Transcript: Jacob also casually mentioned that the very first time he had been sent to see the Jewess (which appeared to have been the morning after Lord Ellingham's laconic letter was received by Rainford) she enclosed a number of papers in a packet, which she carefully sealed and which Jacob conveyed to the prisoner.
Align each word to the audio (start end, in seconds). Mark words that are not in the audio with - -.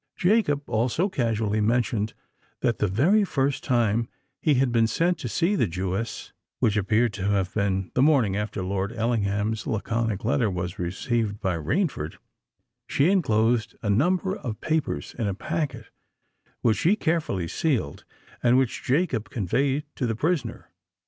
Jacob 0.17 0.67
also 0.67 1.07
casually 1.09 1.61
mentioned 1.61 2.15
that 2.61 2.79
the 2.79 2.87
very 2.87 3.23
first 3.23 3.63
time 3.63 4.07
he 4.41 4.55
had 4.55 4.71
been 4.71 4.87
sent 4.87 5.19
to 5.19 5.29
see 5.29 5.55
the 5.55 5.67
Jewess 5.67 6.33
(which 6.57 6.75
appeared 6.75 7.13
to 7.13 7.25
have 7.29 7.53
been 7.53 7.91
the 7.93 8.01
morning 8.01 8.35
after 8.35 8.63
Lord 8.63 8.91
Ellingham's 8.93 9.67
laconic 9.67 10.25
letter 10.25 10.49
was 10.49 10.79
received 10.79 11.39
by 11.39 11.55
Rainford) 11.55 12.17
she 12.87 13.11
enclosed 13.11 13.75
a 13.83 13.91
number 13.91 14.35
of 14.35 14.59
papers 14.59 15.13
in 15.19 15.27
a 15.27 15.35
packet, 15.35 15.91
which 16.61 16.77
she 16.77 16.95
carefully 16.95 17.47
sealed 17.47 18.03
and 18.41 18.57
which 18.57 18.81
Jacob 18.81 19.29
conveyed 19.29 19.83
to 19.97 20.07
the 20.07 20.15
prisoner. 20.15 20.71